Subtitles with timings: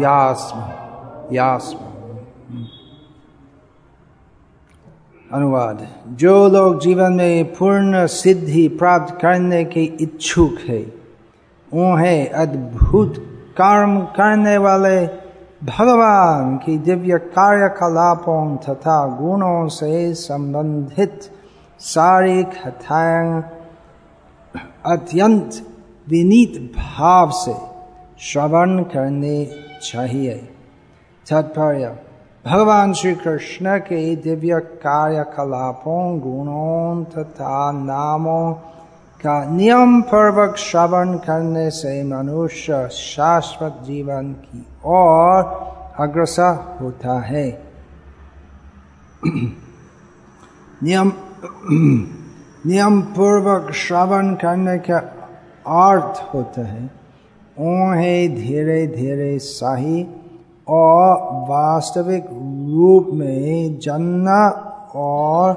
[0.00, 0.58] यास्म
[1.34, 1.78] यास्म।
[5.32, 10.82] अनुवाद। जो लोग जीवन में पूर्ण सिद्धि प्राप्त करने के इच्छुक है,
[11.72, 13.14] उन्हें अद्भुत
[13.52, 15.06] कर्म करने वाले
[15.64, 21.20] भगवान की दिव्य कार्यकलापों तथा गुणों से संबंधित
[21.78, 23.59] सारी कथाएँ
[24.84, 25.66] अत्यंत
[26.06, 27.54] विनीत भाव से
[28.26, 29.44] श्रवण करने
[29.82, 30.36] चाहिए
[31.26, 31.88] तात्पर्य
[32.44, 38.52] भगवान श्री कृष्ण के दिव्य कार्यकलापों गुणों तथा नामों
[39.20, 45.42] का नियम पूर्वक श्रवण करने से मनुष्य शाश्वत जीवन की ओर
[46.00, 47.46] अग्रसर होता है
[50.80, 51.12] नियम
[52.66, 54.98] नियम पूर्वक श्रवण करने का
[55.66, 56.90] अर्थ होता है,
[57.58, 60.06] उन्हें धीरे धीरे सही
[60.68, 61.16] और
[61.48, 62.24] वास्तविक
[62.70, 64.48] रूप में जानना
[64.94, 65.52] और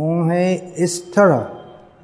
[0.00, 1.48] उन्हें इस तरह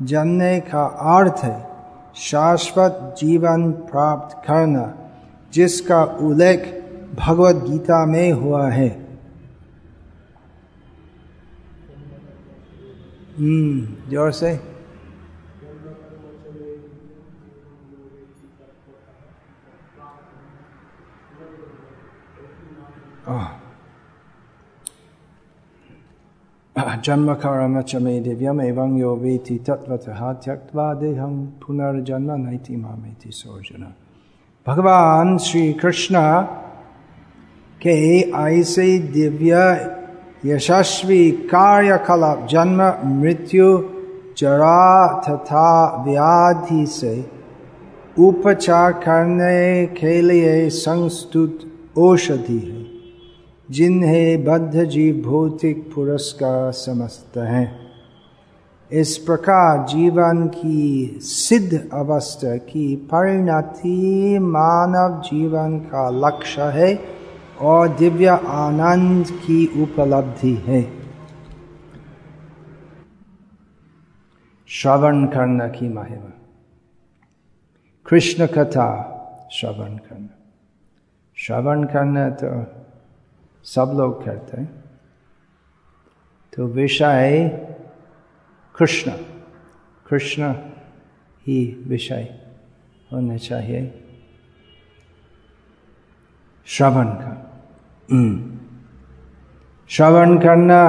[0.02, 0.84] जानने का
[1.18, 1.68] अर्थ है,
[2.16, 4.94] शाश्वत जीवन प्राप्त करना,
[5.52, 6.84] जिसका उल्लेख
[7.26, 9.07] भगवत गीता में हुआ है।
[13.38, 14.56] हम्म ज़ोर से
[26.98, 33.84] जन्म कर्म च मे दिव्यम एवं यो वेति तत्वतः त्यक्त्वा देहं पुनर्जन्म नैति मामेति सोर्जन
[34.66, 36.20] भगवान श्री कृष्ण
[37.80, 37.96] के
[38.38, 39.54] ऐसे दिव्य
[40.46, 43.82] यशस्वी कार्यकलाप, जन्म, मृत्यु
[44.38, 47.30] जरा तथा व्याधि से
[48.18, 51.58] उपचार करने के लिए संस्तुत
[51.98, 52.86] औषधि है,
[53.70, 57.78] जिन्हें बद्ध जीव भौतिक पुरस्कार समझते हैं।
[58.92, 67.17] इस प्रकार जीवन की सिद्ध अवस्था की परिणति मानव जीवन का लक्ष्य है।
[67.60, 71.08] और दिव्य आनंद की उपलब्धि है।
[74.66, 76.32] श्रवण करना की महिमा।
[78.06, 79.14] कृष्ण कथा
[79.52, 80.28] श्रवण करना।
[81.34, 82.66] श्रवण करना तो
[83.64, 84.84] सब लोग करते हैं।
[86.56, 87.48] तो विषय
[88.76, 89.10] कृष्ण।
[90.06, 90.52] कृष्ण
[91.46, 92.46] ही विषय
[93.12, 94.04] होना चाहिए।
[96.66, 97.44] श्रवण का
[99.90, 100.82] श्रवण करना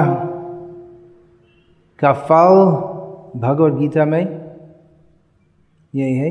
[1.98, 2.54] का फल
[3.40, 4.22] भगवद गीता में
[5.94, 6.30] यही है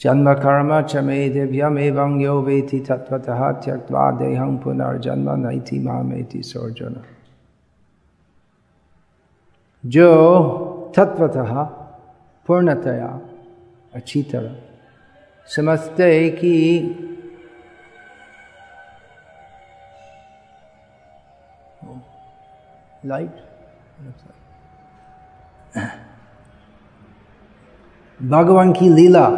[0.00, 7.00] जन्म कर्म च मे दिव्यम एवं यो वेति तत्वतः त्यक्त्वा देहं पुनर्जन्म नैति मामेति सोर्जन
[9.84, 10.08] जो
[10.96, 11.52] तत्वतः
[12.48, 13.08] पूर्णतया
[13.94, 14.54] अच्छी तरह
[15.48, 16.54] समझते कि
[23.06, 23.46] लाइट
[28.20, 29.28] भगवान की लीला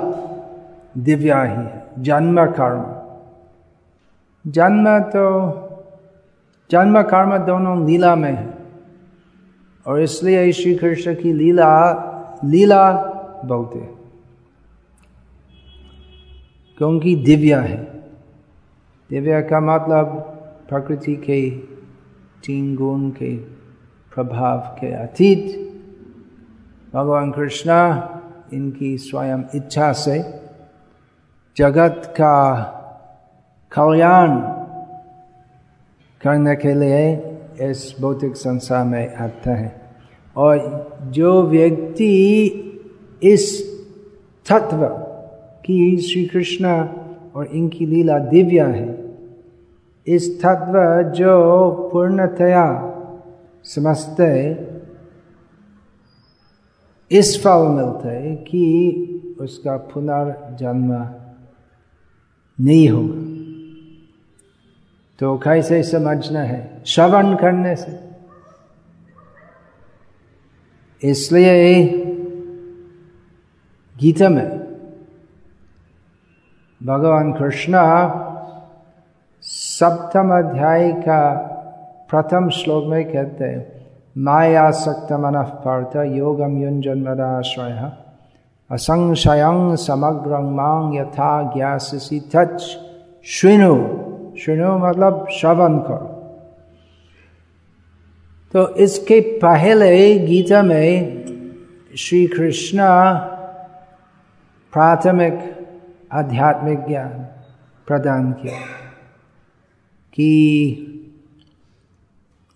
[0.99, 2.85] दिव्या ही है जन्म कर्म
[4.45, 5.27] जन्म तो
[6.71, 8.49] जन्म कर्म दोनों लीला में है
[9.87, 11.71] और इसलिए श्री कृष्ण की लीला
[12.45, 12.83] लीला
[13.47, 13.81] बोलते
[16.79, 17.77] क्योंकि दिव्या है
[19.11, 20.13] दिव्या का मतलब
[20.69, 21.41] प्रकृति के
[22.47, 23.37] तीन गुण के
[24.15, 25.71] प्रभाव के अतीत।
[26.95, 28.07] भगवान कृष्णा
[28.53, 30.41] इनकी स्वयं इच्छा से
[31.57, 32.55] जगत का
[33.73, 34.41] कल्याण
[36.23, 37.17] करने के लिए
[37.71, 39.81] इस भौतिक संसार में आता है।
[40.37, 40.57] और
[41.05, 42.13] जो व्यक्ति
[43.23, 43.71] इस
[44.51, 44.87] तत्व
[45.65, 46.67] की श्री कृष्ण
[47.35, 49.00] और इनकी लीला दिव्या है
[50.15, 52.67] इस तत्व जो पूर्णतया।
[53.65, 54.29] समझते
[57.11, 60.93] इस फल मिलते कि उसका पुनर्जन्म
[62.61, 63.31] नहीं होगा।
[65.19, 66.83] तो कैसे समझना है?
[66.87, 68.11] श्रवण करने से।
[71.11, 71.85] इसलिए
[73.99, 74.49] गीता में
[76.83, 77.75] भगवान कृष्ण
[79.45, 81.21] सप्तम अध्याय का
[82.11, 83.61] प्रथम श्लोक में कहते हैं
[84.17, 87.91] माया सक्त मन पार्थ योगम युंजन्मदाश्रय
[88.71, 89.43] असंशय
[89.77, 92.63] समग्र मांग यथा ज्ञासी तच
[93.27, 96.09] श्रृणु मतलब श्रवण करो।
[98.55, 101.25] तो इसके पहले गीता में
[101.99, 102.79] श्री कृष्ण
[104.73, 105.41] प्राथमिक
[106.13, 107.27] आध्यात्मिक ज्ञान
[107.89, 108.80] प्रदान किया।
[110.15, 110.87] कि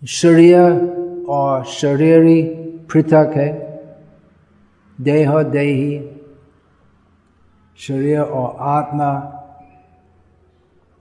[0.06, 0.72] शरीर
[1.28, 2.42] और शरीरी
[2.76, 3.64] पृथक है।
[5.00, 6.10] देह देही,
[7.76, 9.30] शरीर और आत्मा।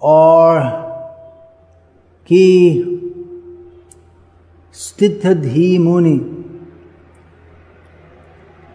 [0.01, 0.61] और
[2.27, 2.89] कि
[4.73, 6.45] स्थित धी मुनि,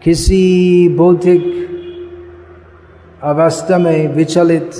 [0.03, 1.69] किसी भौतिक
[3.23, 4.71] अवस्था में विचलित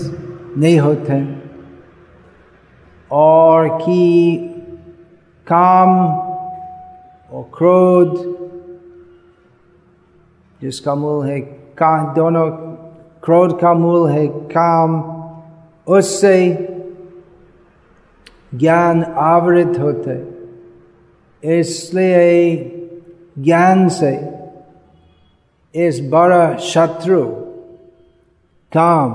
[0.58, 1.39] नहीं होते
[3.12, 4.38] और कि
[5.48, 5.90] काम
[7.36, 8.16] और क्रोध,
[10.62, 12.50] जिसका मूल है का, दोनों
[13.24, 15.02] क्रोध का मूल है काम,
[15.88, 16.36] उससे
[18.56, 20.40] ज्ञान आवृत होते
[21.60, 22.56] इसलिए
[23.40, 24.12] ज्ञान से
[25.76, 27.24] इस बड़ा शत्रु
[28.72, 29.12] काम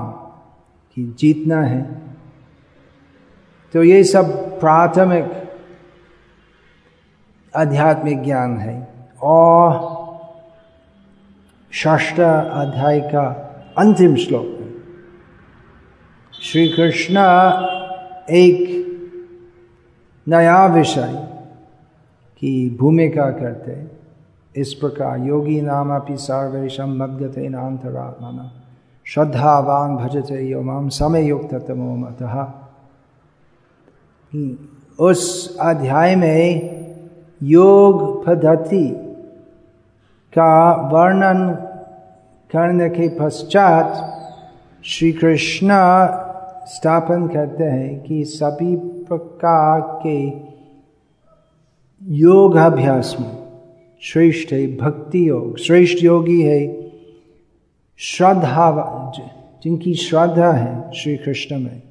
[0.97, 2.04] की जीतना है।
[3.75, 5.49] तो ये सब प्राथमिक
[7.55, 8.87] आध्यात्मिक ज्ञान है।
[9.21, 9.71] और
[11.73, 13.25] षष्ठ अध्याय का
[13.77, 14.73] अंतिम श्लोक में
[16.33, 17.17] श्री कृष्ण
[18.29, 18.57] एक
[20.27, 21.27] नया विषय
[22.37, 23.95] की भूमिका करते
[24.61, 28.51] इस प्रकार योगी नाम अपनी सर्वेशम मद्गते नान्तरात्मना।
[29.05, 32.64] श्रद्धावान भजते यो माम समय युक्त तमो मतः।
[34.99, 36.75] उस अध्याय में
[37.43, 38.87] योग पद्धति
[40.33, 41.51] का वर्णन
[42.51, 44.11] करने के पश्चात
[44.83, 45.67] श्री कृष्ण
[46.65, 50.45] स्थापन करते हैं कि सभी प्रकार के
[52.15, 53.45] योग अभ्यास में
[54.01, 56.91] श्रेष्ठ है, भक्ति योग, श्रेष्ठ योगी है,
[57.97, 59.11] श्रद्धा
[59.63, 61.81] जिनकी श्रद्धा है श्री कृष्ण में।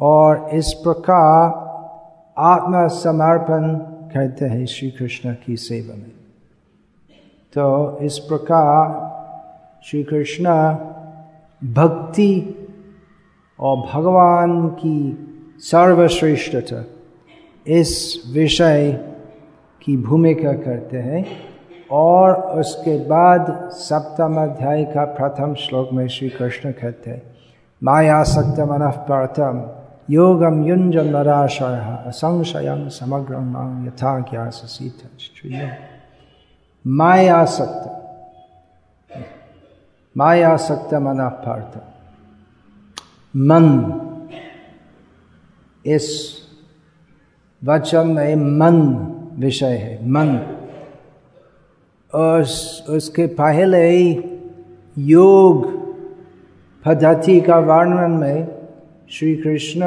[0.00, 1.70] और इस प्रकार
[2.38, 3.74] आत्मा समर्पण
[4.14, 6.10] करते हैं श्री कृष्ण की सेवा में।
[7.52, 9.10] तो इस प्रकार
[9.84, 10.44] श्री कृष्ण
[11.74, 12.56] भक्ति
[13.60, 15.26] और भगवान की
[15.58, 16.84] सर्वश्रेष्ठता
[17.66, 18.92] इस विषय
[19.82, 21.26] की भूमिका करते हैं
[21.90, 27.22] और उसके बाद सप्तम अध्याय का प्रथम श्लोक में श्री कृष्ण कहते हैं,
[27.84, 29.79] माया सक्त मन प्रथम
[30.10, 34.90] योगम युंजन नराशय असंशय समग्र मांग यथा ज्ञासी
[36.84, 37.88] मायासक्त
[40.16, 41.78] मायासक्त मन पार्थ
[43.34, 43.68] मन
[45.84, 46.08] इस
[47.66, 48.80] वचन में मन
[49.38, 50.36] विषय है मन
[52.14, 54.00] उस उसके पहले
[54.98, 55.66] योग
[56.84, 58.59] पद्धति का वर्णन में
[59.10, 59.80] श्री कृष्ण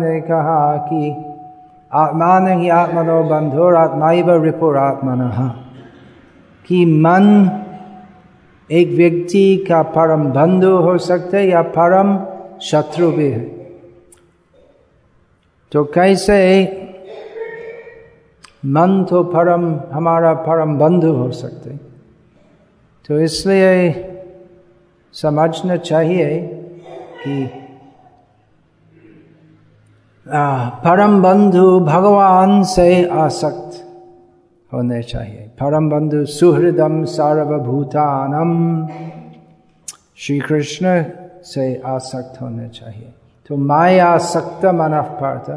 [0.00, 1.10] ने कहा कि
[1.92, 5.20] आत्मा नहीं आत्मनो बंधुर आत्माइव रिपुर आत्मन
[6.68, 7.26] कि मन
[8.70, 12.16] एक व्यक्ति का परम बंधु हो सकते या परम
[12.62, 13.44] शत्रु भी है
[15.72, 16.40] तो कैसे
[18.66, 21.76] मन तो परम हमारा परम बंधु हो सकते
[23.08, 23.74] तो इसलिए
[25.14, 26.40] समझना चाहिए
[27.18, 27.61] कि
[30.26, 33.78] परम बंधु भगवान से आसक्त
[34.72, 38.52] होने चाहिए। परम बंधु सुहृदम सार्वभूतानम
[40.16, 41.04] श्री कृष्ण
[41.44, 43.12] से आसक्त होने चाहिए।
[43.48, 45.50] तो माया सक्त मन पार्थ,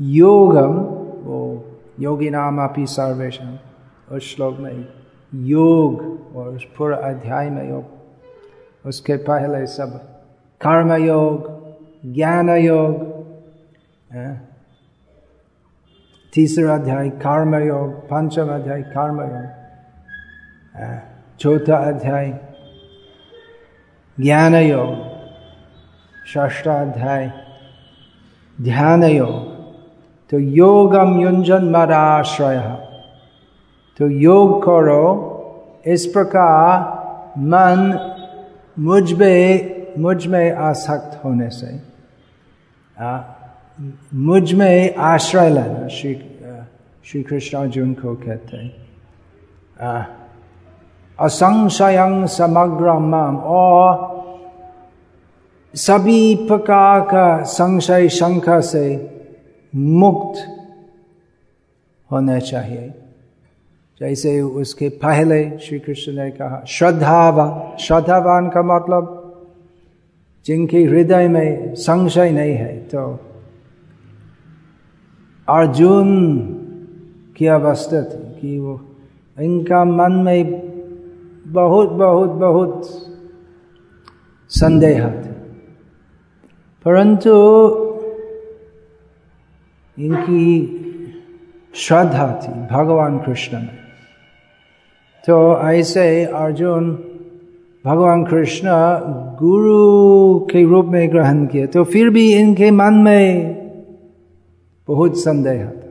[0.00, 0.74] योगम,
[1.24, 1.64] वो
[2.00, 3.58] योगी नाम अपनी सर्वेशन
[4.12, 4.86] उस श्लोक में
[5.34, 7.84] योग और उस पूरा अध्याय में योग,
[8.86, 9.98] उसके पहले सब
[10.60, 13.09] कर्म योग ज्ञान योग
[16.34, 20.78] तीसरा अध्याय कर्म योग पंचम अध्याय कर्म योग
[21.40, 22.32] चौथा अध्याय
[24.18, 24.94] ज्ञान योग
[26.26, 27.30] षष्ठाध्याय
[28.58, 29.48] ध्यान योग
[30.32, 32.60] तो योगम युंजन मराश्रय
[34.00, 35.06] तो योग करो
[35.86, 37.98] इस प्रकार मन
[38.78, 41.78] मुझमें मुझमें आसक्त होने से
[42.98, 43.20] आ,
[44.14, 46.14] मुझमें आश्रय लेना, श्री
[47.04, 50.06] श्री कृष्ण अर्जुन को कहते हैं।
[51.18, 54.08] असंशयं समग्र मम और
[55.74, 58.84] सभी प्रकार का संशय शंका से
[59.74, 60.40] मुक्त
[62.12, 62.94] होना चाहिए।
[64.00, 69.16] जैसे उसके पहले श्री कृष्ण ने कहा श्रद्धावान श्रद्धावान का मतलब
[70.46, 73.29] जिनके हृदय में संशय नहीं है तो
[75.50, 76.38] अर्जुन
[77.36, 78.80] की अवस्था थी कि वो
[79.40, 80.70] इनका मन में
[81.46, 82.84] बहुत बहुत बहुत
[84.48, 85.32] संदेह थे।
[86.84, 87.30] परंतु
[89.98, 90.76] इनकी
[91.74, 93.80] श्रद्धा थी भगवान कृष्ण में।
[95.26, 97.04] तो ऐसे अर्जुन
[97.86, 98.68] भगवान कृष्ण
[99.38, 103.59] गुरु के रूप में ग्रहण किए तो फिर भी इनके मन में
[104.90, 105.88] बहुत संदेह था।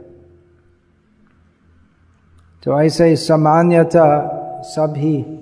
[2.63, 4.07] तो ऐसे ही सामान्यता
[4.61, 5.39] सभी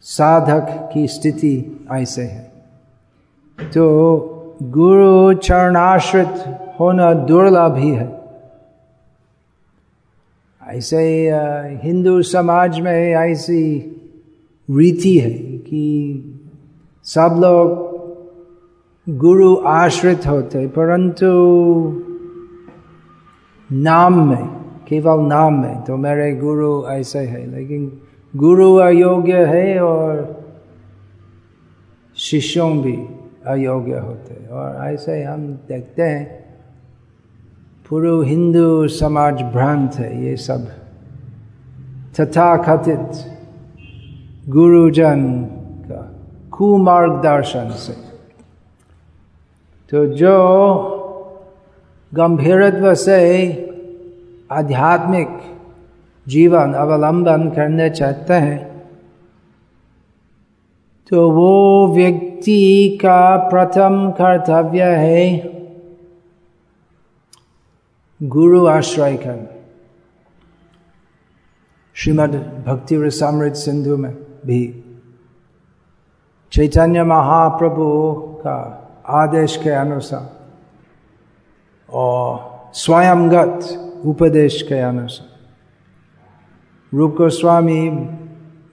[0.00, 2.52] साधक की स्थिति ऐसे है।
[3.58, 3.84] तो
[4.62, 6.44] गुरु चरणाश्रित
[6.80, 8.08] होना दुर्लभ ही है।
[10.62, 11.30] ऐसे
[11.82, 13.62] हिंदू समाज में ऐसी
[14.68, 15.84] रीति है कि
[17.04, 17.86] सब लोग
[19.08, 21.28] गुरु आश्रित होते, परंतु
[23.70, 24.46] नाम में
[24.88, 27.90] केवल नाम में तो मेरे गुरु ऐसे है लेकिन
[28.34, 30.16] गुरु अयोग्य है और
[32.16, 32.96] शिष्यों भी
[33.46, 36.26] अयोग्य होते हैं और ऐसे हम देखते हैं
[37.90, 40.66] पूर्व हिंदू समाज भ्रांत है ये सब
[42.20, 43.24] तथा कथित
[44.48, 45.24] गुरुजन
[45.84, 46.02] का
[46.52, 47.92] कुमार्गदर्शन से
[49.92, 50.34] तो जो
[52.12, 53.18] गंभीरत्व से
[54.52, 55.28] आध्यात्मिक
[56.26, 58.66] जीवन अवलंबन करने चाहते हैं
[61.10, 61.52] तो वो
[61.94, 65.28] व्यक्ति का प्रथम कर्तव्य है
[68.20, 69.46] गुरु आश्रय कर
[71.96, 72.34] श्रीमद
[72.66, 74.12] भक्ति रसामृत सिंधु में
[74.46, 74.60] भी
[76.52, 77.86] चैतन्य महाप्रभु
[78.44, 78.56] का
[79.14, 80.37] आदेश के अनुसार
[81.90, 83.60] और स्वयंगत
[84.06, 85.38] उपदेश के अनुसार।
[86.92, 87.90] रूप गोस्वामी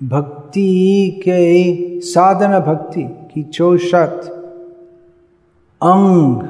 [0.03, 4.10] भक्ति के साधना भक्ति की चौषट
[5.81, 6.41] अंग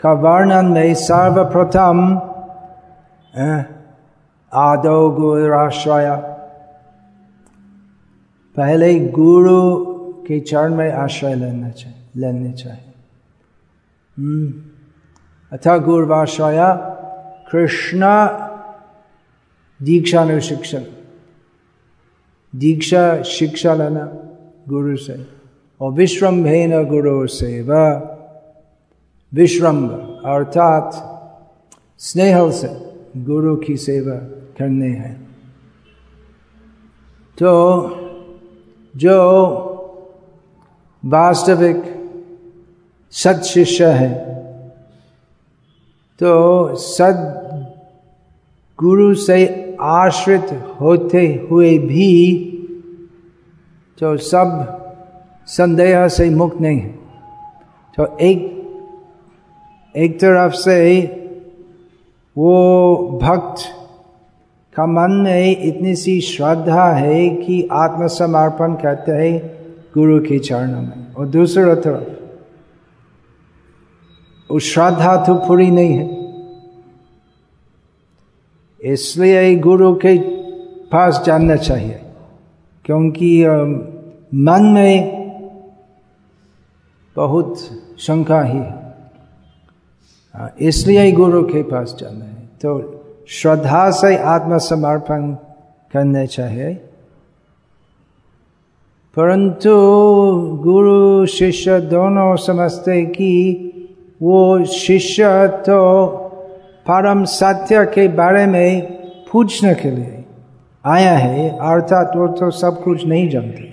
[0.00, 2.20] का वर्णन में सर्वप्रथम
[4.52, 6.22] आदो गुराश्रय
[8.56, 9.84] पहले गुरु
[10.24, 12.92] के चरण में आश्रय लेना चाहिए, लेने चाहिए।
[15.52, 16.58] अथा गुरुवाश्रय
[17.50, 18.00] कृष्ण
[19.84, 20.82] दीक्षानुशिक्षण
[22.54, 24.04] दीक्षा शिक्षा लेना
[24.68, 25.26] गुरु से।
[25.80, 28.18] और विश्रम्भेन गुरु से वह
[29.34, 29.92] विश्रम्भ,
[30.24, 30.90] अर्थात
[31.98, 32.68] स्नेह से
[33.24, 34.16] गुरु की सेवा
[34.58, 35.22] करने हैं।
[37.38, 37.52] तो
[38.96, 39.16] जो
[41.04, 41.82] वास्तविक
[43.10, 44.32] सद शिष्य है
[46.22, 47.14] तो सद
[48.78, 50.46] गुरु से आश्रित
[50.80, 52.34] होते हुए भी
[53.98, 54.50] तो सब
[55.46, 56.94] संदेह से मुक्त नहीं है।
[57.96, 58.48] तो एक
[59.96, 61.02] एक तरफ़ से
[62.38, 63.64] वो भक्त
[64.76, 69.38] का मन में इतनी सी श्रद्धा है कि आत्मसमर्पण करते हैं
[69.94, 72.21] गुरु के चरणों में। और दूसरा तरफ़
[74.50, 76.22] वो श्रद्धा तो पूरी नहीं है।
[78.92, 80.18] इसलिए गुरु के
[80.86, 82.00] पास जानना चाहिए
[82.84, 83.46] क्योंकि
[84.34, 85.22] मन में
[87.16, 87.58] बहुत
[87.98, 88.82] शंका ही है।
[90.34, 92.70] हाँ, इसलिए गुरु के पास जाना है। तो
[93.28, 95.32] श्रद्धा से आत्मसमर्पण
[95.92, 96.74] करने चाहिए।
[99.16, 99.70] परंतु
[100.62, 103.71] गुरु शिष्य दोनों समझते कि
[104.22, 105.78] वो शिष्य तो
[106.86, 108.82] परम सत्य के बारे में
[109.32, 110.24] पूछने के लिए
[110.84, 113.70] आया है, अर्थात वो तो सब कुछ नहीं जानते।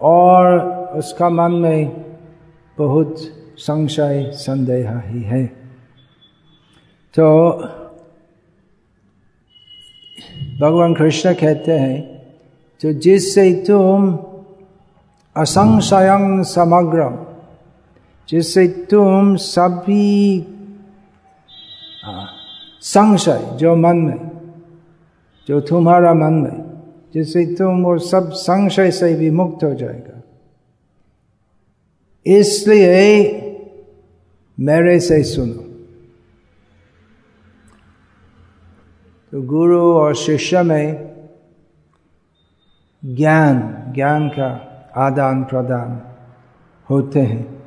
[0.00, 0.58] और
[0.98, 2.04] उसका मन में
[2.78, 3.14] बहुत
[3.58, 5.44] संशय, संदेह ही है।
[7.14, 7.50] तो
[10.60, 12.00] भगवान कृष्ण कहते हैं
[12.80, 14.12] तो जिससे तुम
[15.36, 16.08] असंशय
[16.44, 17.08] समग्र
[18.28, 20.46] जिससे तुम सभी
[22.80, 24.30] संशय, जो मन में,
[25.48, 26.68] जो तुम्हारा मन में
[27.14, 30.22] जिससे तुम वो सब संशय से भी मुक्त हो जाएगा।
[32.26, 33.32] इसलिए
[34.60, 35.68] मेरे से सुनो।
[39.32, 41.14] तो गुरु और शिष्य में
[43.04, 44.64] ज्ञान ज्ञान का
[44.96, 46.02] आदान प्रदान
[46.90, 47.57] होते हैं।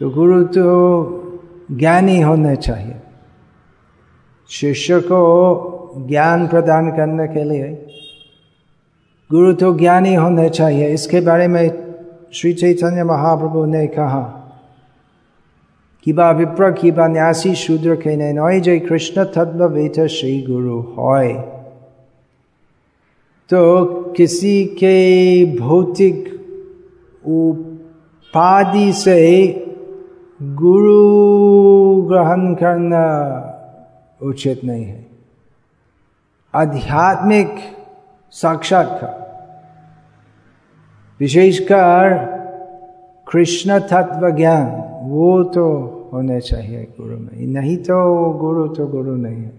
[0.00, 0.66] तो गुरु तो
[1.70, 2.94] ज्ञानी होने चाहिए।
[4.50, 7.86] शिष्य को ज्ञान प्रदान करने के लिए
[9.30, 11.94] गुरु तो ज्ञानी होने चाहिए। इसके बारे में
[12.34, 14.40] श्री चैतन्य महाप्रभु ने कहा
[16.04, 21.32] कि किबा विप्र, किबा न्यासी, शूद्र के नय जय कृष्ण तत्व वेत श्री गुरु होय।
[23.50, 23.84] तो
[24.16, 26.28] किसी के भौतिक
[27.26, 29.60] उपाधि से
[30.52, 33.04] गुरु ग्रहण करना
[34.22, 35.06] उचित नहीं है।
[36.54, 37.54] आध्यात्मिक
[38.30, 39.24] साक्षात्कार,
[41.20, 42.34] विशेषकर
[43.28, 45.64] कृष्ण तत्व ज्ञान वो तो
[46.12, 49.52] होने चाहिए गुरु में। नहीं तो गुरु तो गुरु नहीं है।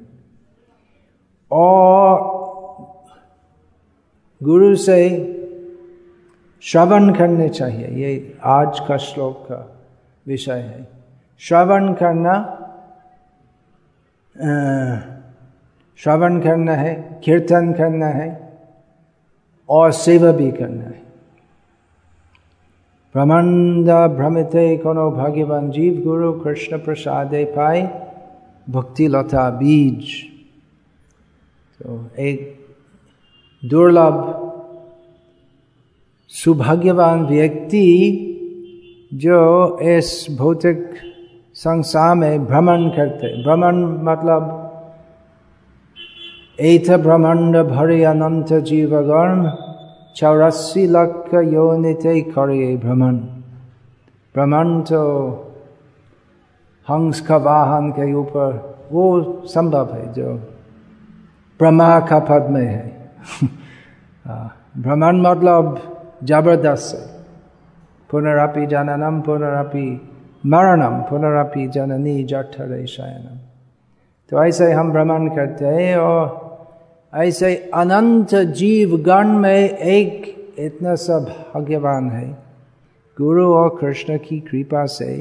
[1.52, 2.36] और
[4.44, 5.00] गुरु से
[6.62, 9.75] श्रवण करने चाहिए। ये आज का श्लोक का
[10.26, 10.88] विषय है।
[11.42, 12.36] श्रवण करना
[16.00, 18.28] श्रवण करना है, कीर्तन करना है,
[19.70, 21.04] और सेवा भी करना है।
[23.16, 24.52] ब्रह्मांड भ्रमित
[24.84, 27.82] कोनो भाग्यवान जीव, गुरु, कृष्ण प्रसाद पाए,
[28.70, 30.12] भक्ति लता बीज।
[31.80, 32.68] तो एक
[33.64, 34.18] दुर्लभ,
[36.32, 37.86] सुभाग्यवान व्यक्ति
[39.16, 40.94] जो इस भौतिक
[41.54, 44.62] संसार में भ्रमण करते, भ्रमण मतलब
[46.60, 49.52] एथ ब्रह्मांड भरे अनंत जीवगण
[50.16, 53.16] चौरासी लाख योनित करे भ्रमण।
[54.36, 55.32] भ्रमण तो
[56.90, 60.34] हंस का वाहन के ऊपर, वो संभव है जो
[61.60, 63.12] ब्रह्मा का पद में है।
[64.78, 65.80] भ्रमण मतलब
[66.24, 67.15] ज़बरदस्त है।
[68.16, 69.88] पुनरअपि जननम पुनरापि
[70.46, 73.38] मरणम पुनरापि जननी जठरे शयनम
[74.32, 76.44] तो ऐसे हम भ्रमण करते हैं और
[77.14, 81.26] ऐसे अनंत जीव गण में एक इतना सब
[81.56, 82.28] भाग्यवान है।
[83.18, 85.12] गुरु और कृष्ण की कृपा से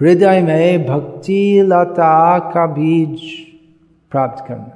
[0.00, 3.20] हृदय में भक्ति लता का बीज
[4.12, 4.74] प्राप्त करना।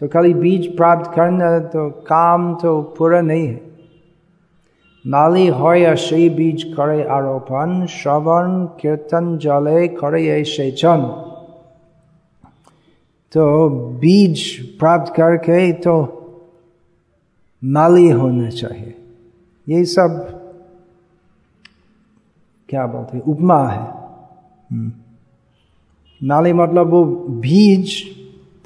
[0.00, 3.60] तो खाली बीज प्राप्त करना तो काम तो पूरा नहीं है।
[5.05, 8.47] নালী হয় সেই বীজ করে আরোপণ শ্রবণ
[8.79, 11.01] কীর্তন জলে করে এই সেচন
[13.33, 14.39] तो बीज
[14.79, 15.95] प्राप्त करके तो
[17.61, 18.93] माली होना चाहिए
[19.67, 20.11] ये सब
[22.69, 23.85] क्या बोलते हैं उपमा है
[26.21, 27.03] नाली मतलब वो
[27.43, 27.91] बीज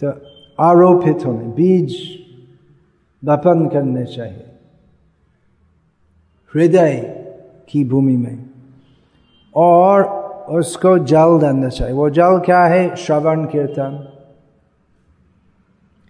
[0.01, 0.11] तो
[0.59, 1.95] आरोपित होने बीज
[3.23, 4.45] वपन करने चाहिए
[6.54, 6.94] हृदय
[7.68, 8.50] की भूमि में।
[9.54, 10.04] और
[10.50, 12.96] उसको जल देना चाहिए। वो जल क्या है?
[12.96, 14.12] श्रवण कीर्तन।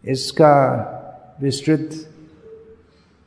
[0.04, 0.92] इसका
[1.40, 1.90] विस्तृत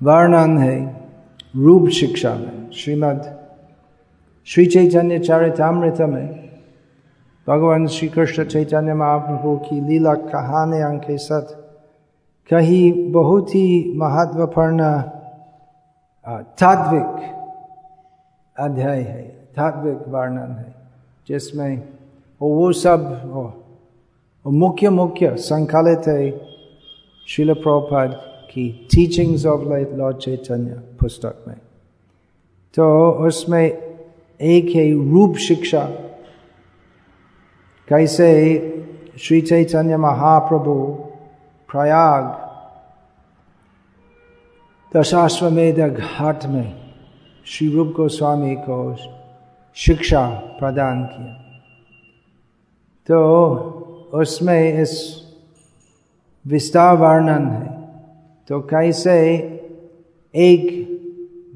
[0.03, 1.07] वर्णन है
[1.55, 3.39] रूप शिक्षा में। श्रीमद
[4.45, 6.49] श्री चैतन्य चरितमृत में
[7.47, 11.41] भगवान श्री कृष्ण चैतन्य महाप्रभु की लीला कहानी के साथ
[12.49, 15.03] कहीं बहुत ही महत्वपूर्ण
[16.37, 17.35] तात्विक
[18.59, 20.75] अध्याय है, तात्विक वर्णन है,
[21.27, 21.89] जिसमें
[22.41, 22.99] वो सब
[24.47, 26.41] मुख्य मुख्य संकलित है
[27.27, 28.11] शिल प्रभुपाद
[28.51, 29.61] की टीचिंग्स ऑफ़
[29.95, 31.55] लॉर्ड चैतन्य पुस्तक में।
[32.73, 33.65] तो उसमें
[34.41, 35.89] एक है रूप शिक्षा।
[37.87, 38.29] कैसे
[39.19, 40.73] श्री चैतन्य महाप्रभु
[41.71, 42.48] प्रयाग
[44.95, 46.73] दशाश्वमेध घाट में
[47.45, 48.97] श्री रूप गोस्वामी को
[49.75, 51.33] शिक्षा प्रदान किया।
[53.07, 53.49] तो
[54.13, 55.23] उसमें इस
[56.47, 57.67] विस्तार वर्णन है।
[58.47, 59.37] तो कैसे
[60.35, 60.89] एक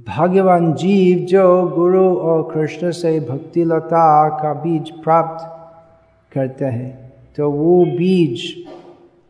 [0.10, 5.46] भगवान जीव जो गुरु और कृष्ण से भक्ति लता का बीज प्राप्त
[6.34, 8.66] करते हैं तो वो बीज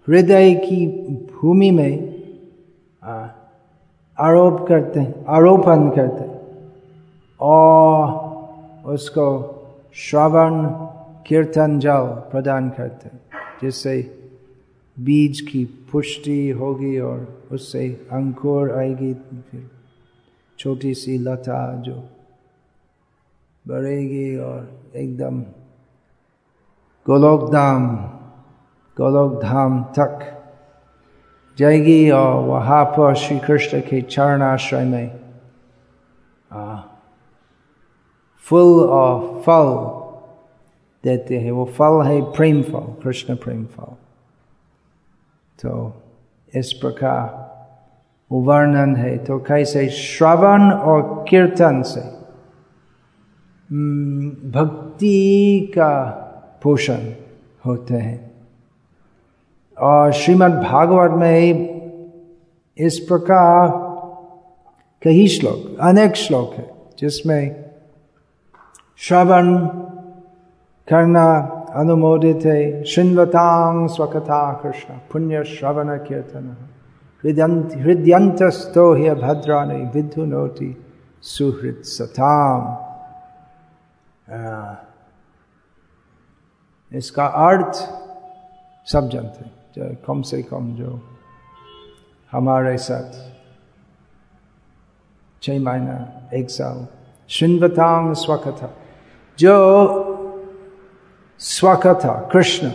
[0.07, 0.87] हृदय की
[1.33, 2.13] भूमि में
[4.19, 6.41] आरोप करते हैं, आरोपण करते हैं।
[7.39, 9.27] और उसको
[9.95, 10.65] श्रवण,
[11.27, 13.21] कीर्तन जल प्रदान करते हैं,
[13.61, 14.01] जिससे
[14.99, 19.69] बीज की पुष्टि होगी और उससे अंकुर आएगी, फिर
[20.59, 22.03] छोटी सी लता जो
[23.67, 25.41] बढ़ेगी और एकदम
[27.07, 27.95] गोलोक धाम
[28.97, 30.42] गोलोक धाम तक
[31.57, 35.19] जाएगी और वहाँ पर श्री कृष्ण के चरणाश्रय में।
[38.37, 39.75] फूल और फल
[41.03, 43.95] देते हैं। वो फल है प्रेम फल, कृष्ण प्रेम फल।
[45.61, 46.03] तो
[46.55, 47.53] इस प्रकार
[48.31, 49.89] वो वर्णन है। तो कैसे?
[49.89, 52.23] श्रवण और कीर्तन से।
[54.49, 56.01] भक्ति का
[56.63, 57.11] पोषण
[57.65, 58.32] होते हैं।
[59.77, 61.41] और श्रीमद् भागवत में
[62.77, 63.71] इस प्रकार
[65.03, 67.65] कई श्लोक, अनेक श्लोक है, जिसमें
[68.97, 69.57] श्रवण
[70.87, 71.25] करना
[71.75, 76.55] अनुमोदित है। शिन्वतांग स्वकथा कृष्ण, पुण्य श्रवण कीर्तन।
[77.25, 80.85] हृदयंतस्तो ह्य भद्रानि विधुनोति
[81.21, 82.77] सुहृद सताम
[86.93, 87.73] इसका अर्थ
[88.85, 90.99] सब जानते जो कम से कम जो
[92.31, 93.11] हमारे साथ
[95.41, 96.87] छह महीना, एक साल,
[97.29, 98.69] शिन्वतांग स्वकथा,
[99.39, 99.55] जो
[101.39, 102.69] स्वकथा, कृष्ण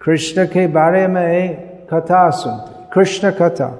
[0.00, 3.70] कृष्ण के बारे में कथा सुनते, कृष्ण कथा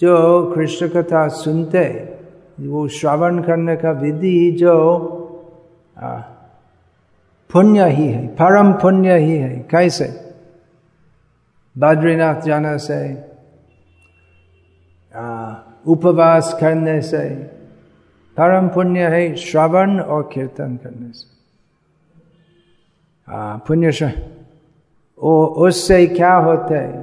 [0.00, 0.14] जो
[0.54, 1.84] कृष्ण कथा सुनते,
[2.60, 4.74] वो श्रवण करने का विधि जो
[7.52, 10.34] पुण्य ही है, परम पुण्य ही है। कैसे?
[11.76, 13.14] बद्रीनाथ जाने से
[15.86, 17.30] उपवास करने से,
[18.36, 21.36] परम पुण्य है श्रवण और कीर्तन करने से।
[23.66, 24.12] पुण्य
[25.18, 26.98] उससे क्या होता है?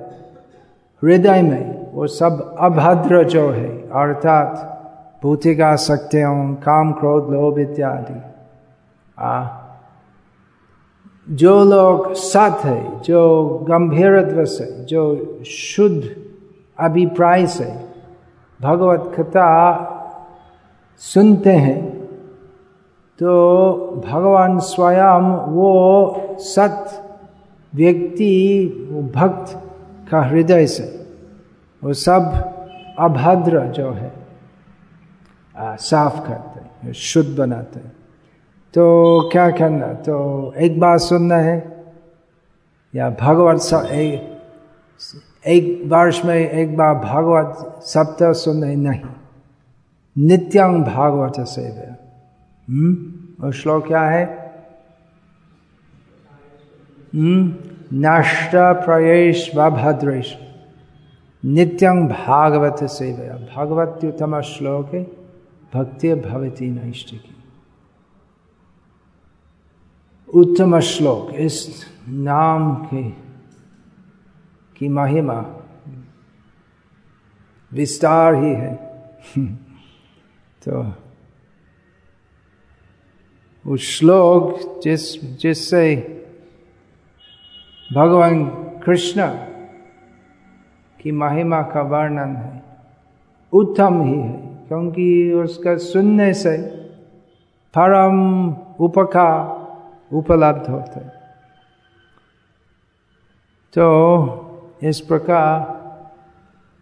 [1.03, 4.69] हृदय में वो सब अभद्र जो है, अर्थात
[5.23, 8.19] भौतिक आसक्तियों काम, क्रोध, लोभ इत्यादि।
[11.29, 16.15] जो लोग सत है जो गंभीरत्व से जो शुद्ध
[16.79, 17.73] अभिप्राय से
[18.61, 19.89] भगवत कथा
[20.97, 21.93] सुनते हैं
[23.19, 27.09] तो भगवान स्वयं वो सत
[27.75, 28.65] व्यक्ति
[29.15, 29.59] भक्त
[30.11, 31.05] का हृदय से
[31.83, 32.33] वो सब
[32.99, 34.13] अभद्र जो है
[35.57, 37.92] आ, साफ़ करते हैं शुद्ध बनाते हैं।
[38.73, 39.93] तो क्या करना?
[39.93, 41.85] तो एक बार सुनना है।
[42.95, 44.41] या भगवत एक,
[45.47, 49.01] एक वर्ष में एक बार भागवत सप्ताह सुनना है नहीं।
[50.17, 51.95] नित्यंग भागवत सेव्य
[52.69, 53.45] हम्म?
[53.45, 54.53] और श्लोक क्या है?
[57.93, 60.37] नष्ट प्रयेश व भद्रेश।
[61.45, 65.15] नित्यं भागवत सेवया भागवत्युतम श्लोक
[65.73, 67.42] भक्ति भवती नैष्टिकी
[70.35, 73.09] उत्तम श्लोक इस नाम के,
[74.77, 75.45] की महिमा
[77.73, 78.75] विस्तार ही है।
[80.67, 80.93] तो
[83.67, 85.95] उस श्लोक जिस, जिससे
[87.93, 88.45] भगवान
[88.85, 89.27] कृष्ण
[91.01, 92.63] की महिमा का वर्णन है,
[93.53, 96.57] उत्तम ही है, क्योंकि उसका सुनने से
[97.77, 99.62] परम उपकार
[100.13, 100.99] उपलब्ध होते।
[103.73, 103.85] तो
[104.83, 105.81] इस प्रकार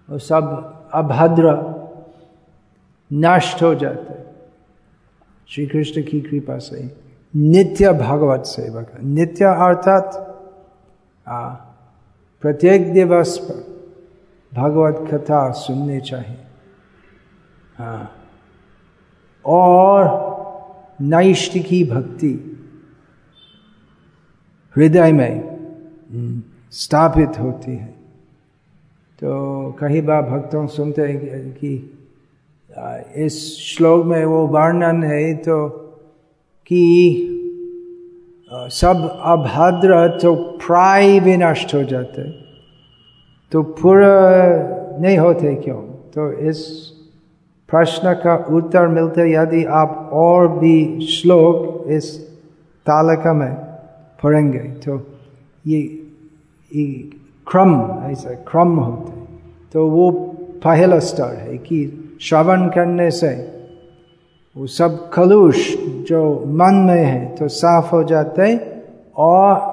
[0.10, 1.54] सब अभद्र
[3.12, 4.20] नष्ट हो जाते।
[5.50, 6.84] श्री कृष्ण की कृपा से
[7.34, 10.28] नित्य भगवत सेवा का नित्य अर्थात
[12.44, 13.60] प्रत्येक दिवस पर
[14.52, 16.46] भगवत कथा सुननी चाहिए।
[17.78, 18.12] हाँ।
[19.46, 20.08] और
[21.02, 22.50] नैष्टिकी भक्ति
[24.75, 25.57] हृदय में
[26.12, 28.01] हम्म, स्थापित होती है।
[29.19, 31.97] तो कई बार भक्तों सुनते हैं कि
[33.15, 35.67] इस श्लोक में वो वर्णन है तो
[36.67, 37.38] कि
[38.53, 42.31] सब अभद्र तो प्राय नष्ट हो जाते
[43.51, 44.15] तो पूरा
[45.01, 45.81] नहीं होते क्यों?
[46.13, 46.57] तो इस
[47.69, 52.19] प्रश्न का उत्तर मिलते यदि आप और भी श्लोक इस
[52.86, 53.70] तालिका में
[54.23, 54.97] पढ़ेंगे तो
[55.65, 55.79] ये,
[56.71, 56.86] ये
[57.47, 57.73] क्रम
[58.12, 59.19] ऐसा क्रम होते
[59.73, 60.10] तो वो
[60.63, 61.79] पहला स्तर है कि
[62.21, 63.34] श्रवण करने से
[64.55, 65.57] वो सब खलुष
[66.10, 66.23] जो
[66.60, 68.55] मन में है तो साफ़ हो जाते
[69.17, 69.69] और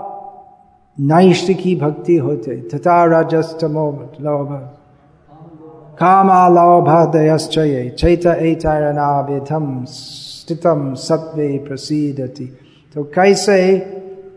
[0.99, 4.53] नैष्ट की भक्ति होते तथा राजस्तमो लोभ
[6.01, 12.45] कामालोभदयश्चये चैत ऐतरनाविधम स्थितम सत्वे प्रसिद्धति
[12.97, 13.59] तो कैसे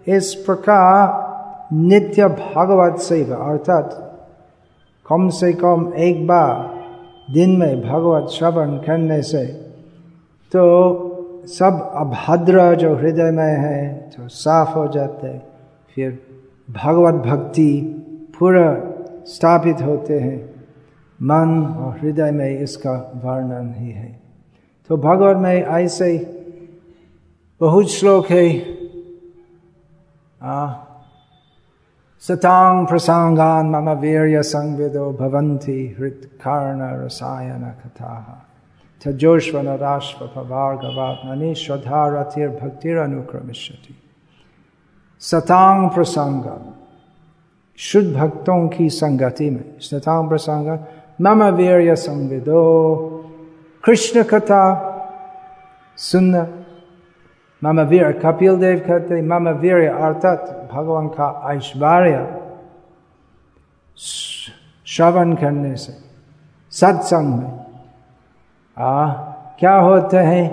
[0.07, 1.29] इस प्रकार
[1.73, 4.07] नित्य भगवत सेवा, अर्थात
[5.05, 9.45] कम से कम एक बार दिन में भगवत श्रवण करने से
[10.51, 15.41] तो सब अभद्र जो हृदय में है, जो साफ़ हो जाते हैं
[15.95, 16.19] फिर
[16.71, 17.71] भगवत भक्ति
[18.39, 18.75] पूरा
[19.25, 20.49] स्थापित होते हैं।
[21.21, 22.91] मन और हृदय में इसका
[23.25, 24.19] वर्णन ही है।
[24.89, 26.17] तो भगवत में ऐसे
[27.61, 28.80] बहुत श्लोक है।
[32.23, 38.13] सतांग प्रसंगान मम वीर संविदो भवंती हृत कर्ण रसायन कथा
[39.01, 43.95] तजोश्वन राष्ट्र भवार्गवात्मनि श्रद्धा रथिर भक्तिर अनुक्रमिष्यति
[45.95, 46.45] प्रसंग
[47.79, 50.67] शुद्ध भक्तों की संगति में सतांग प्रसंग
[51.21, 52.63] मम वीर संविदो
[53.83, 54.63] कृष्ण कथा
[55.99, 56.43] सुनना
[57.61, 62.19] मम वीर कपिल देव कहते मम वीर अर्थात भगवान का ऐश्वर्य
[64.87, 65.93] श्रवण करने से
[66.73, 67.59] सत्संग में
[68.77, 69.07] आ,
[69.59, 70.45] क्या होते हैं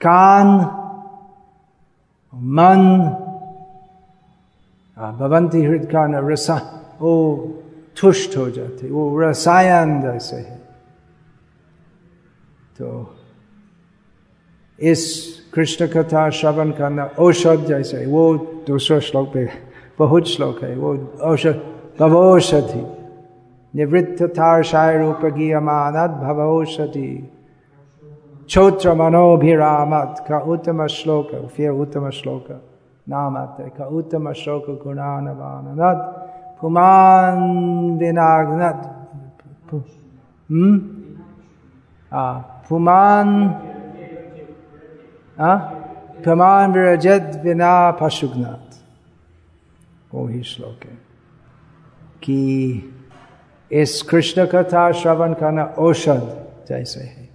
[0.00, 0.48] कान
[2.56, 2.82] मन
[4.96, 6.58] भवंती हृदय कान रसा
[7.02, 7.12] ओ
[8.00, 10.56] तुष्ट हो जाते वो रसायन जैसे है
[12.78, 12.88] तो
[14.80, 18.34] इस कृष्ण कथा श्रवण करना औषध जैसे, वो
[18.66, 19.48] दूसरा श्लोक पे,
[19.98, 21.62] बहुत श्लोक है, वो औषध
[22.00, 22.86] भवौषधि
[23.74, 27.30] निवृत्त थारसाय रूपगी अमानत भवौषधि।
[28.46, 32.46] क्षोत्र मनोभिरामत का उत्तम श्लोक, फिर उत्तम श्लोक,
[33.08, 35.76] नाम आते का उत्तम श्लोक गुणानवान
[36.60, 37.38] पुमान
[37.98, 38.94] विनाग्नत
[40.50, 40.80] हम्म?
[42.68, 43.48] पुमान
[45.38, 48.76] पुमान विरजत विना पशुघ्नाथ
[50.14, 50.96] वो ही श्लोक है
[52.22, 52.38] कि
[53.70, 56.22] इस कृष्ण कथा श्रवण करना औषध
[56.68, 57.28] जैसे है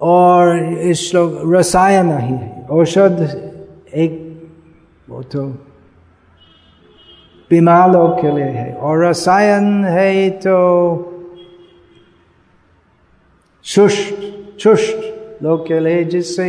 [0.00, 0.56] और
[0.90, 3.20] इस श्लोक रसायन ही है औषध
[3.94, 4.20] एक
[5.08, 5.46] वो तो
[7.50, 10.60] बीमारों के लिए है और रसायन है तो
[13.64, 14.22] शुष्ट
[14.60, 16.46] चुष्ट लोग के लिए जिससे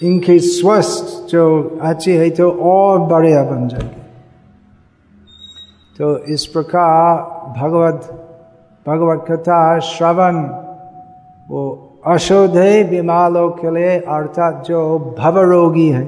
[0.00, 1.44] इनके स्वस्थ जो
[1.82, 4.02] अच्छी है तो और बढ़िया बन जाएगी।
[5.98, 7.16] तो इस प्रकार
[7.60, 8.12] भगवत
[8.86, 10.36] भगवत कथा श्रवण,
[11.50, 11.62] वो
[12.06, 16.04] अशुद्ध है बीमारों के लिए अर्थात जो भव रोगी है,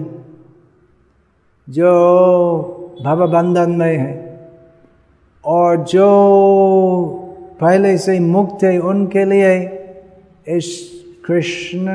[1.68, 1.92] जो
[3.04, 4.12] भव बंधन में है,
[5.44, 6.06] और जो
[7.60, 9.66] पहले से मुक्त है उनके लिए
[10.48, 11.86] इस कृष्ण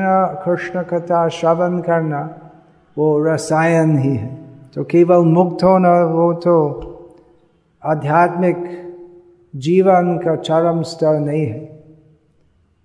[0.44, 2.50] कृष्ण कथा श्रवण करना
[2.98, 4.38] वो रसायन ही है।
[4.74, 6.80] तो केवल मुक्त होना वो तो
[7.84, 8.56] आध्यात्मिक
[9.56, 11.60] जीवन का चरम स्तर नहीं है।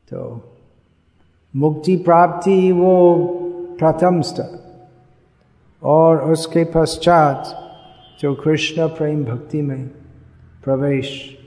[0.10, 0.42] तो
[1.56, 3.16] मुक्ति प्राप्ति वो
[3.80, 4.60] प्रथम स्तर।
[5.84, 7.70] और उसके पश्चात
[8.20, 9.88] जो कृष्ण प्रेम भक्ति में
[10.64, 11.38] प्रवेश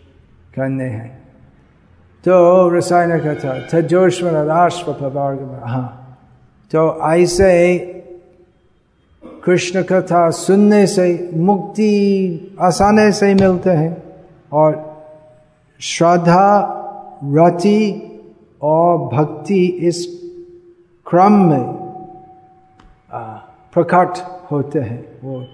[0.57, 1.22] करने हैं।
[2.25, 6.19] तो रसायन कथा तजोश्वर राष्ट्र हाँ।
[6.73, 7.79] तो ऐसे
[9.45, 14.03] कृष्ण कथा सुनने से मुक्ति आसानी से ही मिलते हैं
[14.53, 15.03] और
[15.81, 16.79] श्रद्धा,
[17.25, 17.83] रति
[18.63, 20.07] और भक्ति इस
[21.11, 21.65] क्रम में
[23.75, 24.19] प्रकट
[24.51, 25.47] होते हैं वो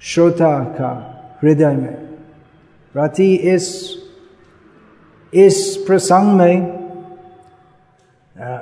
[0.00, 0.90] श्रोता का
[1.42, 2.08] हृदय में।
[2.96, 3.66] रति इस
[5.34, 6.76] इस प्रसंग में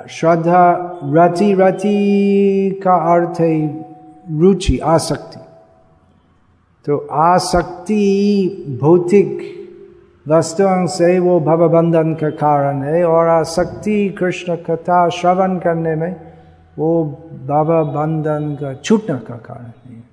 [0.09, 3.85] श्रद्धा रति रति का अर्थ है
[4.39, 5.39] रुचि, आसक्ति।
[6.85, 9.55] तो आसक्ति भौतिक
[10.27, 16.15] वस्तुओं से वो भवबंधन का कारण है और आसक्ति कृष्ण कथा श्रवण करने में
[16.77, 17.03] वो
[17.45, 20.03] भवबंधन का, छूटने का कारण है।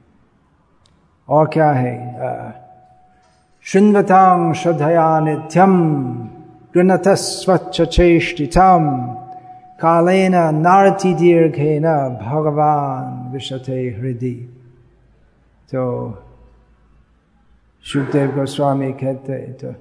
[1.29, 2.15] और क्या है?
[3.63, 6.29] शुन्वतां श्रद्धया नित्यम।
[6.75, 8.85] गृणत स्वच्छ चेष्टितम
[9.81, 11.87] कालेन नारति दीर्घेन
[12.23, 14.35] भगवान विशते हृदय
[15.69, 15.85] तो
[17.85, 19.75] सुखदेव गोस्वामी कहते तो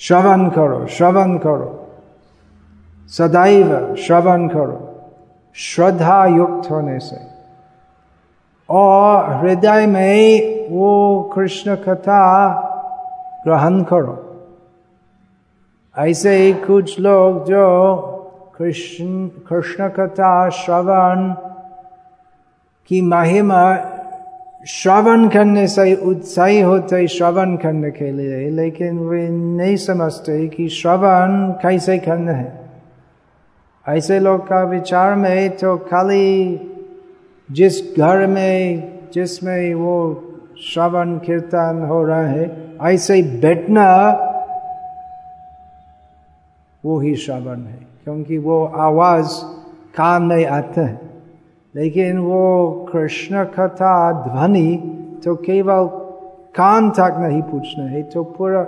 [0.00, 1.70] श्रवण करो श्रवण करो
[3.10, 4.78] सदैव श्रवण करो
[5.56, 7.20] श्रद्धा युक्त होने से
[8.68, 10.94] और हृदय में वो
[11.34, 12.22] कृष्ण कथा
[13.44, 14.16] ग्रहण करो
[15.98, 17.66] ऐसे ही कुछ लोग जो
[18.58, 21.28] कृष्ण कृष्ण कथा श्रवण
[22.90, 23.62] की महिमा
[24.66, 31.36] श्रवण करने से उत्साही होते श्रवण करने के लिए, लेकिन वे नहीं समझते कि श्रवण
[31.62, 32.52] कैसे करना है।
[33.86, 36.60] ऐसे लोग का विचार में तो खाली
[37.48, 39.98] जिस घर में, जिसमें वो
[40.62, 42.50] श्रवण कीर्तन हो रहा है,
[42.82, 43.88] ऐसे बैठना
[46.84, 49.30] वो ही श्रवण है, क्योंकि वो आवाज़
[49.96, 51.00] कान में आते हैं।
[51.74, 53.94] लेकिन वो कृष्ण कथा
[54.26, 54.76] ध्वनि
[55.24, 55.86] तो केवल
[56.54, 58.60] कान तक नहीं पूछना है तो पूरा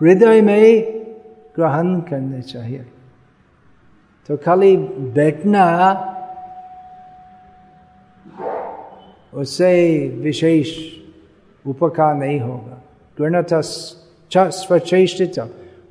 [0.00, 0.84] हृदय में
[1.56, 2.84] ग्रहण करने चाहिए।
[4.28, 4.76] तो खाली
[5.16, 5.64] बैठना
[9.34, 9.72] उससे
[10.22, 10.68] विशेष
[11.64, 12.80] उपकार नहीं होगा।
[13.18, 13.54] गणत
[14.32, 15.38] स्वचेष्टित।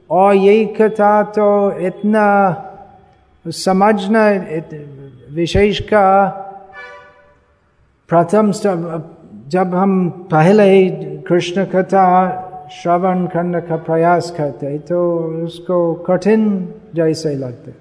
[0.09, 1.49] और यही कथा तो
[1.87, 2.25] इतना
[3.45, 4.29] समझना
[5.33, 6.05] विशेष का
[8.09, 8.51] प्रथम
[9.49, 10.89] जब हम पहले ही
[11.27, 12.09] कृष्ण कथा
[12.71, 14.99] श्रवण करने का प्रयास करते तो
[15.45, 16.43] उसको कठिन
[16.95, 17.71] जैसे लगते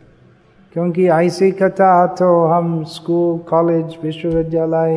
[0.75, 4.97] क्योंकि ऐसी कथा तो हम स्कूल कॉलेज विश्वविद्यालय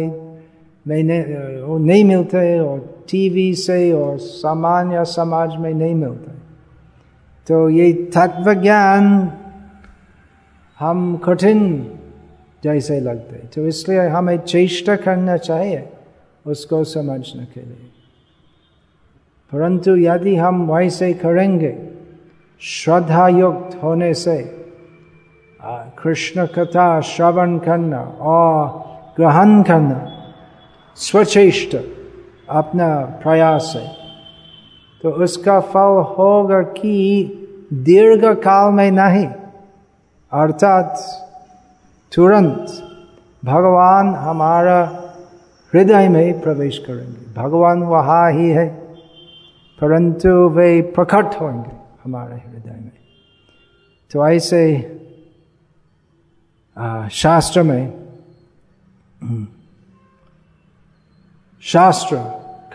[0.86, 6.35] में नहीं नहीं मिलते और टीवी से और सामान्य समाज में नहीं मिलते
[7.48, 9.32] तो ये तत्व ज्ञान
[10.80, 11.62] हम कठिन
[12.64, 15.90] जैसे लगते तो इसलिए हमें चेष्टा करना चाहिए,
[16.46, 17.92] उसको समझने के लिए।
[19.52, 21.76] परंतु यदि हम वैसे करेंगे
[22.62, 24.38] श्रद्धा युक्त होने से
[26.00, 30.00] कृष्ण कथा श्रवण करना और ग्रहण करना,
[30.98, 31.76] स्वचेष्ट
[32.50, 32.90] अपना
[33.24, 34.05] प्रयास है।
[35.04, 36.94] तो उसका फल होगा कि
[37.74, 39.26] दीर्घ काल में नहीं।
[40.32, 40.96] अर्थात
[42.12, 42.66] तुरंत
[43.44, 44.80] भगवान हमारा
[45.74, 48.68] हृदय में प्रवेश करेंगे। भगवान वहाँ ही है,
[49.80, 51.72] परंतु वे प्रकट होंगे
[52.04, 52.92] हमारे हृदय में
[54.12, 54.62] तो ऐसे
[57.14, 57.84] शास्त्र में
[61.64, 62.18] शास्त्र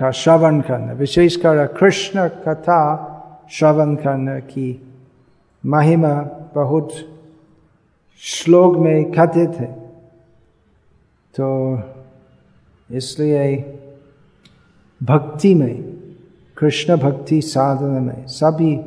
[0.01, 2.81] का श्रवण करना। विशेषकर कृष्ण कथा
[3.51, 4.69] श्रवण करने की
[5.67, 6.15] महिमा
[6.55, 6.93] बहुत
[8.19, 9.73] श्लोक में कथित है।
[11.35, 11.81] तो
[12.91, 13.79] इसलिए
[15.03, 15.83] भक्ति में,
[16.57, 18.81] कृष्ण भक्ति साधना में, सभी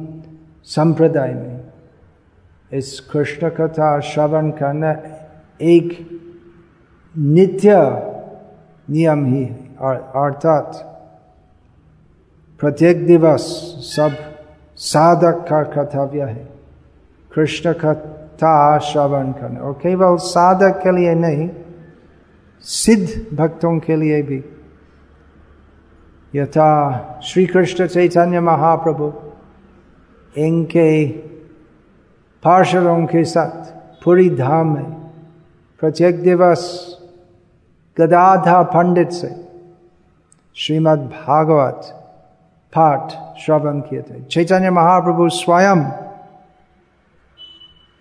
[0.63, 1.59] संप्रदाय में
[2.73, 4.91] इस कृष्ण कथा श्रवण करना
[5.61, 6.21] एक
[7.17, 7.75] नित्य
[8.89, 10.89] नियम ही है। अर्थात
[12.59, 13.41] प्रत्येक दिवस
[13.97, 14.11] सब
[14.75, 16.49] साधक का कर्तव्य है।
[17.35, 21.49] कृष्ण कथा श्रवण करना। और केवल साधक के लिए नहीं,
[22.61, 24.45] सिद्ध भक्तों के लिए भी।
[26.35, 29.13] यथा श्री कृष्ण चैतन्य महाप्रभु,
[30.37, 31.07] इनके
[32.43, 33.73] पार्षदों के साथ
[34.03, 34.83] पूरी धाम में
[35.79, 36.93] प्रत्येक दिवस
[37.99, 39.47] गदाधा पंडित से
[40.55, 42.02] श्रीमद् भागवत
[42.75, 45.83] पाठ श्रवण किए थे चैतन्य महाप्रभु स्वयं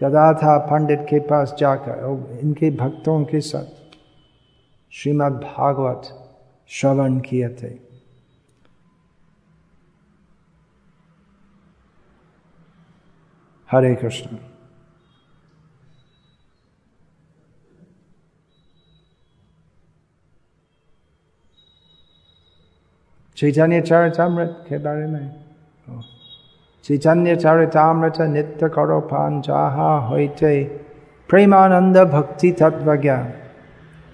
[0.01, 3.97] गदा था पंडित के पास जाकर और इनके भक्तों के साथ
[4.93, 6.09] श्रीमद् भागवत
[6.71, 7.71] श्रवण किए थे
[13.69, 14.37] हरे कृष्ण
[23.43, 25.31] चैतन्य चरितमृत के बारे में
[26.85, 30.53] चैतन्य चरितमृत नित्य करो पान चाहा होते
[31.31, 33.25] प्रेमानंद भक्ति तत्व ज्ञान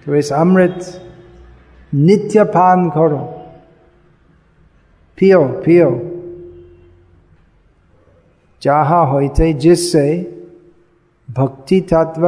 [0.05, 0.79] तो इस अमृत
[1.93, 3.19] नित्य पान करो
[5.17, 5.91] पियो पियो
[8.61, 10.07] चाहा होते जिससे
[11.29, 12.27] भक्ति तत्व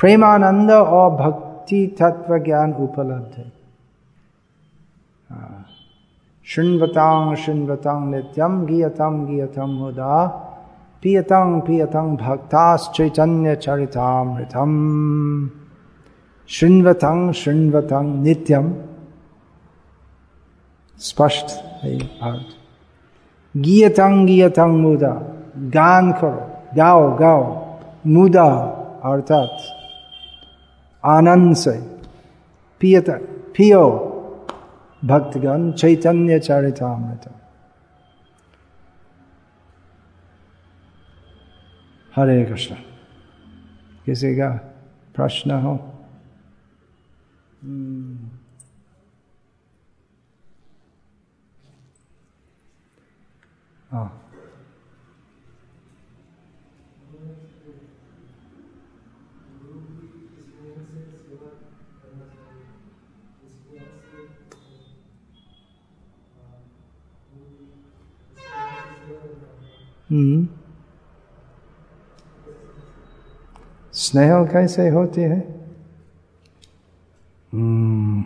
[0.00, 3.54] प्रेमानंद और भक्ति तत्व ज्ञान उपलब्ध है
[6.46, 10.26] शृण्वतां शृण्वतां नित्यं गीयतं गीयतं मुदा
[11.02, 14.72] पियतं पियतं भक्ताश्चैतन्य चरितामृतम
[16.48, 18.74] शृण्वतं शृण्वतं नित्यम
[20.98, 21.46] स्पष्ट
[21.82, 22.46] है अर्थ
[23.56, 27.66] गीयतं गीयतं मुदा गान करो, गाओ गाओ,
[28.06, 28.52] मुदा,
[29.04, 29.58] अर्थात,
[31.04, 31.70] आनंद से,
[32.80, 33.10] पियत,
[33.56, 34.12] पियो
[35.04, 37.34] भक्तगण चैतन्य चरितामृत।
[42.16, 42.74] हरे कृष्ण।
[44.04, 44.50] किसी का
[45.14, 45.74] प्रश्न हो?
[53.90, 54.25] हाँ। हम्म
[73.92, 75.38] स्नेह कैसे होती है?
[77.52, 78.24] हम्म।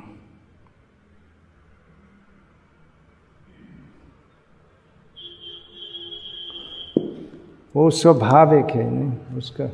[7.76, 9.37] वो स्वाभाविक है नहीं?
[9.37, 9.66] उसका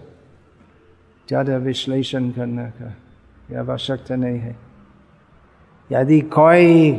[1.28, 2.96] ज़्यादा विश्लेषण करने का
[3.60, 4.56] आवश्यकता नहीं है।
[5.92, 6.92] यदि कोई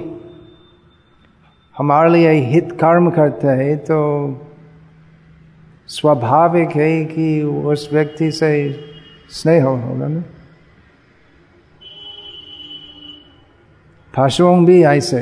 [1.78, 3.98] हमारे लिए हित कर्म करता है तो
[5.90, 8.50] स्वाभाविक है कि उस व्यक्ति से
[9.32, 10.24] स्नेह होगा ना?
[14.14, 15.22] पशुओं भी ऐसे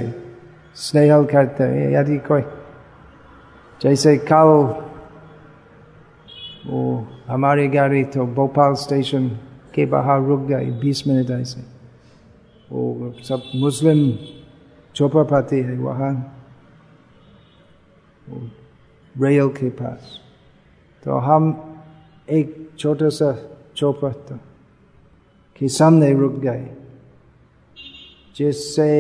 [0.75, 2.41] स्नेह करते हैं, यदि कोई
[3.81, 4.51] जैसे कल
[6.65, 9.27] वो हमारी गाड़ी तो भोपाल स्टेशन
[9.75, 11.61] के बाहर रुक गई, बीस मिनट ऐसे।
[12.71, 14.11] वो सब मुस्लिम
[14.95, 16.13] चौपापाती है वहाँ
[19.15, 20.19] रेल के पास।
[21.05, 21.43] तो हम
[22.27, 23.29] एक छोटा सा
[23.77, 24.31] चौपट
[25.55, 26.65] के सामने रुक गए,
[28.35, 28.91] जिससे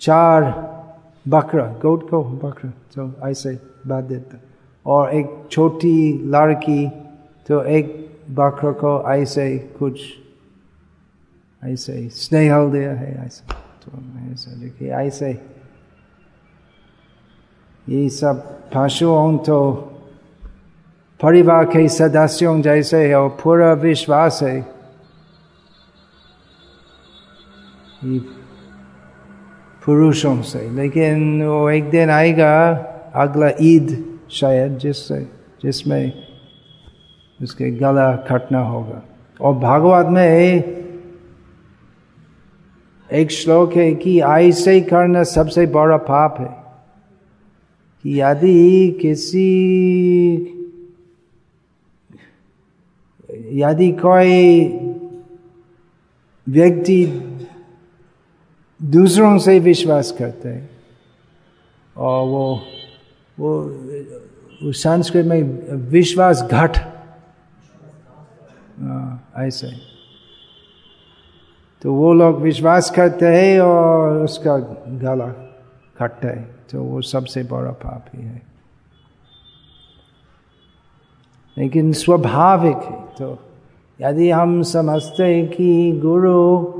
[0.00, 0.42] चार
[1.26, 3.54] बकरा, गोट को बकरा तो ऐसे
[3.86, 4.38] बात देता।
[4.86, 6.88] और एक छोटी लड़की
[7.48, 7.86] तो एक
[8.30, 10.00] बकरा को ऐसे कुछ,
[11.62, 13.44] ऐसे स्नेह दिया है, ऐसे
[13.82, 13.90] तो
[14.32, 15.32] ऐसे देखिए, ऐसे
[17.88, 18.42] ये सब
[18.74, 19.70] पशुओं तो
[21.20, 24.60] परिवार के सदस्यों जैसे है और पूरा विश्वास है
[29.82, 32.52] पुरुषों से लेकिन वो एक दिन आएगा
[33.14, 33.92] अगला ईद
[34.30, 35.20] शायद जिससे
[35.62, 36.12] जिसमें
[37.40, 39.02] उसके गला कटना होगा
[39.40, 40.82] और भागवत में
[43.10, 46.61] एक श्लोक है कि ऐसे करना सबसे बड़ा पाप है
[48.06, 49.48] यदि किसी
[53.30, 54.64] यदि कोई
[56.48, 57.06] व्यक्ति
[58.82, 60.70] दूसरों से विश्वास करते हैं।
[61.96, 62.60] और वो
[63.40, 65.42] वो, संस्कृत में
[65.76, 66.76] विश्वास घट।
[69.36, 69.66] ऐसे
[71.82, 75.51] तो वो लोग विश्वास करते हैं और उसका गला
[76.06, 78.42] कटता है तो वो सबसे बड़ा पाप ही। है
[81.58, 83.38] लेकिन स्वाभाविक है तो
[84.00, 86.72] यदि हम समझते हैं कि गुरु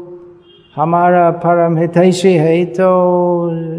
[0.76, 2.90] हमारा परम हितैषी है तो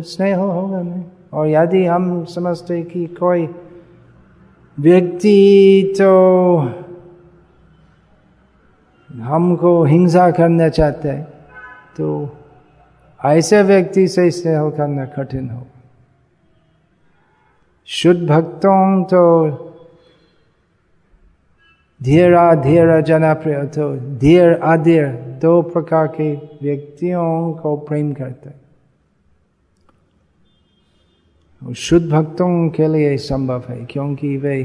[0.02, 3.50] स्नेह होगा नहीं और यदि हम समझते कि कोई
[4.80, 6.58] व्यक्ति तो
[9.14, 11.24] हमको हिंसा करना चाहते हैं
[11.98, 12.38] तो
[13.24, 15.68] ऐसे व्यक्ति से स्नेह करना कठिन हो।
[17.86, 19.22] शुद्ध भक्तों तो
[22.04, 25.08] धीरा धीरा जनप्रिय तो धीर अधीर
[25.42, 28.64] दो प्रकार के व्यक्तियों को प्रेम करते
[31.62, 34.58] शुद्ध भक्तों के लिए संभव है क्योंकि वे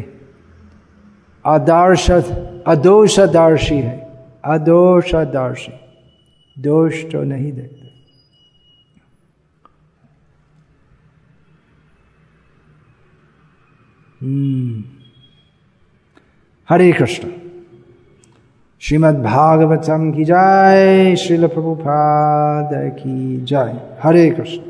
[1.47, 2.11] आदर्श,
[2.67, 3.97] अदोषदर्शी है।
[4.45, 5.73] अदोषदर्शी।
[6.63, 7.78] दोष तो नहीं देखते
[16.69, 17.29] हरे कृष्ण।
[18.81, 24.68] श्रीमद् भागवतम की जय श्रील प्रभुपाद की जय। हरे कृष्ण।